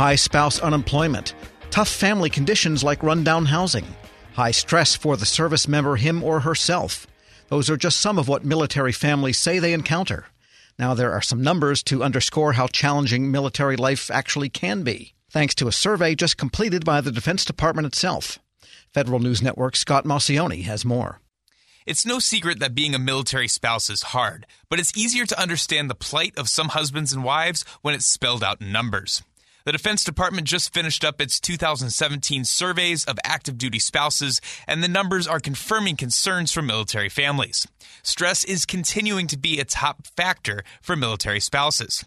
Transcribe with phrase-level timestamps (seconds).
[0.00, 1.34] high spouse unemployment,
[1.70, 3.84] tough family conditions like rundown housing,
[4.32, 7.06] high stress for the service member him or herself.
[7.48, 10.24] Those are just some of what military families say they encounter.
[10.78, 15.54] Now, there are some numbers to underscore how challenging military life actually can be, thanks
[15.56, 18.38] to a survey just completed by the Defense Department itself.
[18.94, 21.20] Federal News Network Scott Maucione has more.
[21.84, 25.90] It's no secret that being a military spouse is hard, but it's easier to understand
[25.90, 29.22] the plight of some husbands and wives when it's spelled out in numbers.
[29.64, 34.88] The Defense Department just finished up its 2017 surveys of active duty spouses, and the
[34.88, 37.66] numbers are confirming concerns from military families.
[38.02, 42.04] Stress is continuing to be a top factor for military spouses.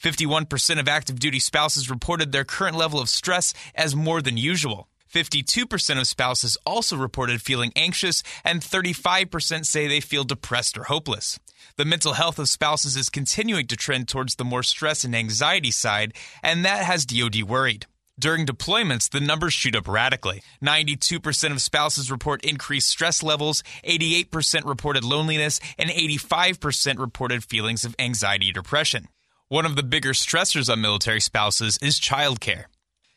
[0.00, 4.88] 51% of active duty spouses reported their current level of stress as more than usual.
[5.12, 11.38] 52% of spouses also reported feeling anxious, and 35% say they feel depressed or hopeless.
[11.76, 15.70] The mental health of spouses is continuing to trend towards the more stress and anxiety
[15.70, 17.86] side, and that has DoD worried.
[18.18, 20.42] During deployments, the numbers shoot up radically.
[20.62, 27.96] 92% of spouses report increased stress levels, 88% reported loneliness, and 85% reported feelings of
[27.98, 29.08] anxiety or depression.
[29.48, 32.66] One of the bigger stressors on military spouses is childcare.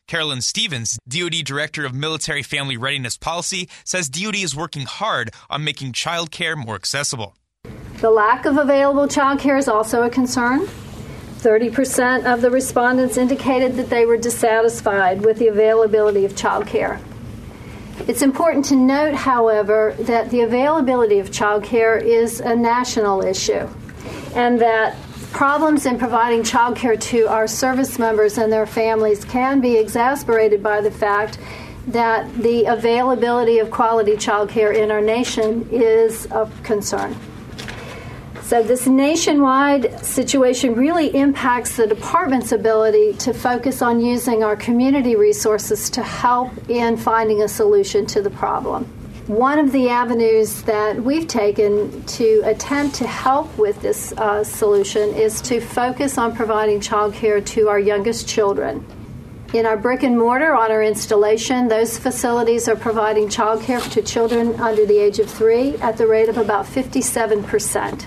[0.08, 5.64] Carolyn Stevens, DoD Director of Military Family Readiness Policy, says DoD is working hard on
[5.64, 7.36] making childcare more accessible.
[8.02, 10.68] The lack of available childcare is also a concern.
[11.38, 17.00] 30% of the respondents indicated that they were dissatisfied with the availability of childcare.
[18.08, 23.70] It's important to note, however, that the availability of childcare is a national issue
[24.36, 24.98] and that
[25.32, 30.82] problems in providing childcare to our service members and their families can be exasperated by
[30.82, 31.40] the fact
[31.88, 37.16] that the availability of quality childcare in our nation is of concern.
[38.46, 45.16] So, this nationwide situation really impacts the department's ability to focus on using our community
[45.16, 48.86] resources to help in finding a solution to the problem.
[49.26, 55.10] One of the avenues that we've taken to attempt to help with this uh, solution
[55.16, 58.86] is to focus on providing childcare to our youngest children.
[59.56, 64.54] In our brick and mortar, on our installation, those facilities are providing childcare to children
[64.60, 68.06] under the age of three at the rate of about 57%.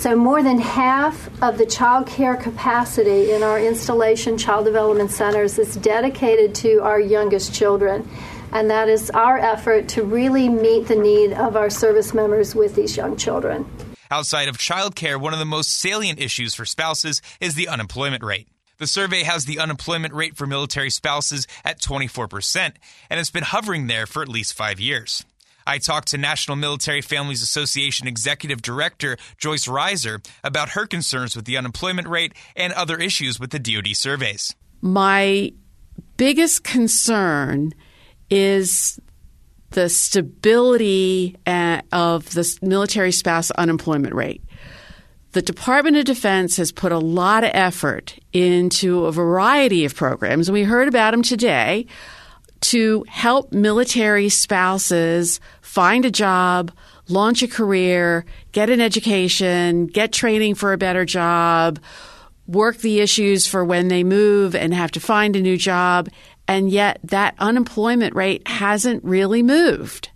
[0.00, 5.58] So, more than half of the child care capacity in our installation child development centers
[5.58, 8.08] is dedicated to our youngest children
[8.50, 12.76] and that is our effort to really meet the need of our service members with
[12.76, 13.68] these young children.
[14.10, 18.24] Outside of child care, one of the most salient issues for spouses is the unemployment
[18.24, 18.48] rate.
[18.78, 22.72] The survey has the unemployment rate for military spouses at 24%,
[23.10, 25.26] and it's been hovering there for at least five years.
[25.70, 31.44] I talked to National Military Families Association Executive Director Joyce Raezer about her concerns with
[31.44, 34.52] the unemployment rate and other issues with the DoD surveys.
[34.80, 35.52] My
[36.16, 37.72] biggest concern
[38.30, 38.98] is
[39.70, 44.42] the stability uh, of the military spouse unemployment rate.
[45.30, 50.50] The Department of Defense has put a lot of effort into a variety of programs,
[50.50, 51.86] we heard about them today
[52.60, 56.70] to help military spouses find a job,
[57.08, 61.78] launch a career, get an education, get training for a better job,
[62.46, 66.08] work the issues for when they move and have to find a new job,
[66.48, 70.10] and yet that unemployment rate hasn't really moved.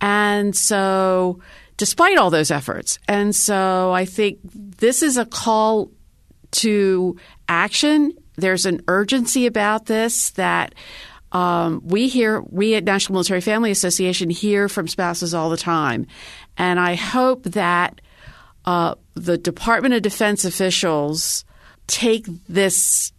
[0.00, 1.40] And so,
[1.76, 5.90] despite all those efforts, and so I think this is a call
[6.52, 7.16] to
[7.48, 8.12] action.
[8.36, 10.74] There's an urgency about this that
[11.34, 16.06] um, we hear, we at National Military Family Association hear from spouses all the time.
[16.56, 18.00] And I hope that
[18.64, 21.44] uh, the Department of Defense officials
[21.88, 23.12] take this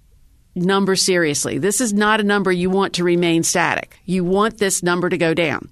[0.56, 1.58] number seriously.
[1.58, 4.00] This is not a number you want to remain static.
[4.06, 5.70] You want this number to go down.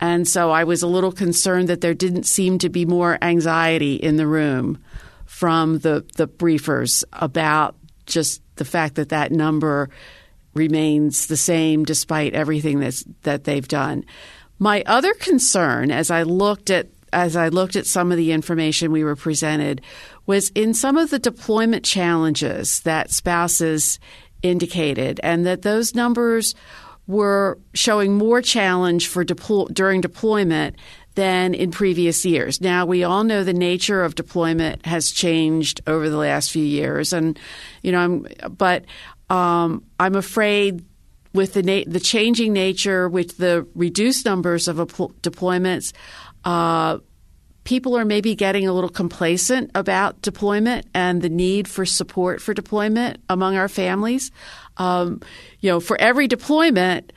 [0.00, 3.94] And so I was a little concerned that there didn't seem to be more anxiety
[3.94, 4.82] in the room
[5.24, 7.76] from the, the briefers about
[8.06, 9.88] just the fact that that number
[10.56, 14.04] remains the same despite everything that's, that they've done.
[14.58, 18.90] My other concern as I looked at as I looked at some of the information
[18.92, 19.80] we were presented
[20.26, 23.98] was in some of the deployment challenges that spouses
[24.42, 26.54] indicated, and that those numbers
[27.06, 30.76] were showing more challenge for during deployment
[31.14, 32.60] than in previous years.
[32.60, 37.12] Now we all know the nature of deployment has changed over the last few years,
[37.12, 37.38] and
[37.82, 38.84] you know, I'm, but
[39.28, 40.84] um, I'm afraid
[41.32, 45.92] with the na- the changing nature, with the reduced numbers of deployments,
[46.44, 46.98] uh,
[47.64, 52.54] people are maybe getting a little complacent about deployment and the need for support for
[52.54, 54.30] deployment among our families.
[54.76, 55.20] Um,
[55.60, 57.12] you know, for every deployment,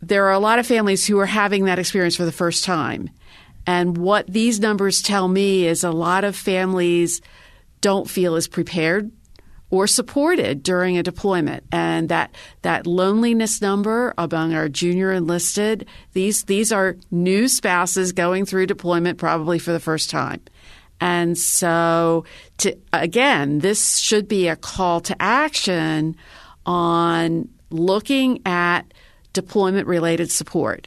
[0.00, 3.10] there are a lot of families who are having that experience for the first time.
[3.66, 7.20] And what these numbers tell me is a lot of families
[7.80, 9.10] don't feel as prepared
[9.72, 11.64] or supported during a deployment.
[11.72, 18.44] And that that loneliness number among our junior enlisted, these these are new spouses going
[18.44, 20.42] through deployment probably for the first time.
[21.00, 22.24] And so
[22.58, 26.16] to again, this should be a call to action
[26.66, 28.82] on looking at
[29.32, 30.86] deployment related support.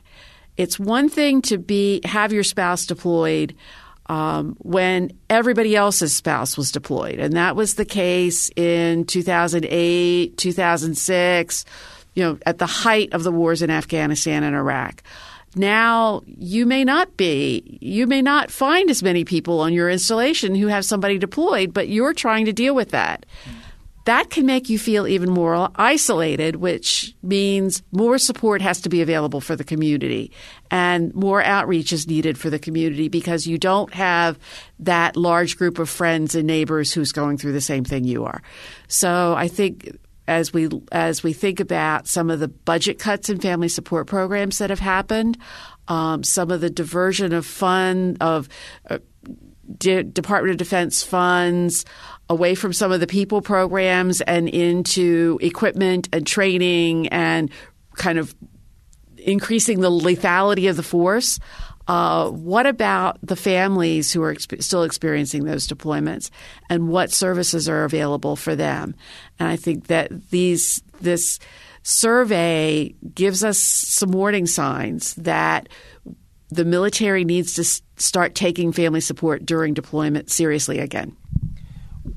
[0.58, 3.56] It's one thing to be have your spouse deployed
[4.08, 11.66] um, when everybody else's spouse was deployed, and that was the case in 2008, 2006.
[12.14, 15.04] You know, at the height of the wars in Afghanistan and Iraq.
[15.54, 20.56] Now, you may not be, you may not find as many people on your installation
[20.56, 23.26] who have somebody deployed, but you're trying to deal with that.
[23.46, 23.65] Mm-hmm
[24.06, 29.02] that can make you feel even more isolated, which means more support has to be
[29.02, 30.32] available for the community
[30.72, 34.38] and more outreach is needed for the community because you don't have
[34.80, 38.42] that large group of friends and neighbors who's going through the same thing you are.
[38.88, 39.98] So I think
[40.28, 44.58] as we as we think about some of the budget cuts in family support programs
[44.60, 45.38] that have happened,
[45.88, 48.50] um, some of the diversion of fund of
[48.90, 49.00] uh,
[49.78, 51.86] De- Department of Defense funds
[52.30, 57.52] away from some of the people programs and into equipment and training and
[57.96, 58.36] kind of
[59.18, 61.40] increasing the lethality of the force.
[61.88, 66.32] Uh, what about the families who are exp- still experiencing those deployments,
[66.68, 68.96] and what services are available for them?
[69.38, 71.40] And I think that these this
[71.84, 75.70] survey gives us some warning signs that
[76.50, 77.64] the military needs to
[78.02, 81.16] start taking family support during deployment seriously again.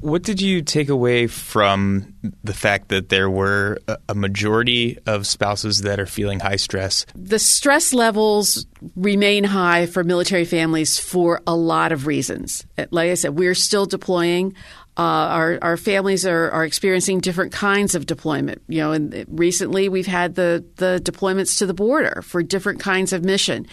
[0.01, 2.15] What did you take away from
[2.45, 3.79] the fact that there were
[4.09, 7.05] a majority of spouses that are feeling high stress?
[7.17, 12.65] The stress levels remain high for military families for a lot of reasons.
[12.91, 14.55] Like I said, we're still deploying.
[14.97, 18.63] Uh, our, our families are, are experiencing different kinds of deployment.
[18.69, 23.13] You know, and recently we've had the, the deployments to the border for different kinds
[23.13, 23.67] of mission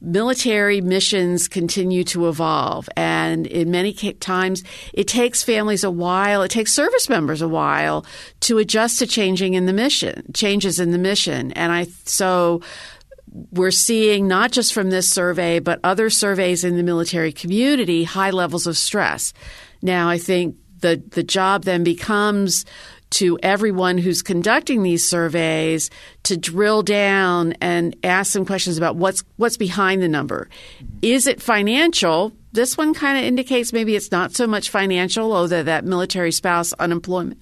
[0.00, 2.88] military missions continue to evolve.
[2.96, 4.62] And in many times,
[4.92, 8.06] it takes families a while, it takes service members a while
[8.40, 11.52] to adjust to changing in the mission, changes in the mission.
[11.52, 12.62] And I, so
[13.50, 18.30] we're seeing not just from this survey, but other surveys in the military community, high
[18.30, 19.32] levels of stress.
[19.82, 22.64] Now, I think the, the job then becomes
[23.10, 25.90] to everyone who's conducting these surveys
[26.24, 30.48] to drill down and ask some questions about what's what's behind the number.
[31.02, 32.32] Is it financial?
[32.52, 36.72] This one kind of indicates maybe it's not so much financial, although that military spouse
[36.74, 37.40] unemployment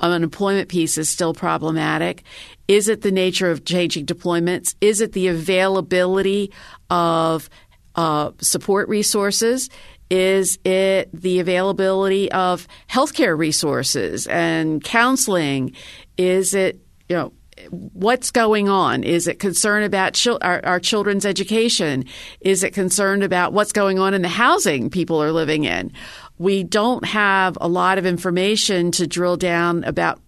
[0.00, 2.22] unemployment piece is still problematic.
[2.68, 4.74] Is it the nature of changing deployments?
[4.80, 6.52] Is it the availability
[6.90, 7.50] of
[7.94, 9.70] uh, support resources?
[10.10, 15.74] Is it the availability of healthcare resources and counseling?
[16.16, 17.32] Is it, you know,
[17.70, 19.02] what's going on?
[19.02, 22.04] Is it concern about our, our, children's education?
[22.40, 25.92] Is it concerned about what's going on in the housing people are living in?
[26.38, 30.20] We don't have a lot of information to drill down about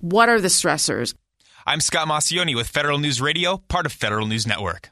[0.00, 1.14] what are the stressors.
[1.66, 4.90] I'm Scott Maucione with Federal News Radio, part of Federal News Network.